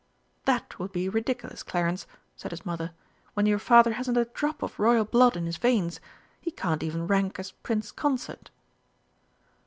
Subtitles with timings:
[0.45, 2.89] "That would be ridiculous, Clarence," said his mother,
[3.35, 5.99] "when your Father hasn't a drop of Royal blood in his veins!
[6.39, 8.49] He can't even rank as Prince Consort!"